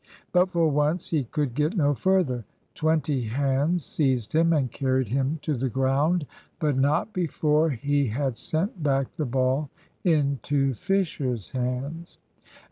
But 0.31 0.49
for 0.49 0.67
once 0.67 1.09
he 1.11 1.25
could 1.25 1.53
get 1.53 1.77
no 1.77 1.93
further. 1.93 2.43
Twenty 2.73 3.21
hands 3.25 3.85
seized 3.85 4.33
him 4.33 4.51
and 4.51 4.71
carried 4.71 5.09
him 5.09 5.37
to 5.43 5.53
the 5.53 5.69
ground, 5.69 6.25
but 6.59 6.75
not 6.75 7.13
before 7.13 7.69
he 7.69 8.07
had 8.07 8.35
sent 8.35 8.81
back 8.81 9.11
the 9.11 9.25
ball 9.27 9.69
into 10.03 10.73
Fisher's 10.73 11.51
hands. 11.51 12.17